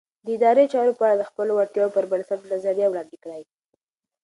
[0.25, 3.43] د ادارې چارو په اړه د خپلو وړتیاوو پر بنسټ نظریه وړاندې کړئ.